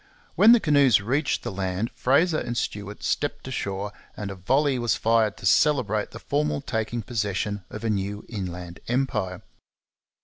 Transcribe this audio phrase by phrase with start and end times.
[0.33, 4.95] When the canoes reached the land Fraser and Stuart stepped ashore, and a volley was
[4.95, 9.43] fired to celebrate the formal taking possession of a new inland empire.